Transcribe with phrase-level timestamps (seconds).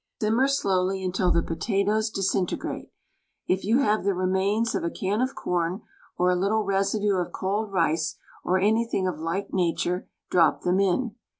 [0.19, 2.91] Simmer slowly until the potatoes disintegrate.
[3.45, 5.83] If you have the remains of a can of corn
[6.17, 10.79] or a little residue of cold rice or any thing of like nature, drop them
[10.79, 11.13] in.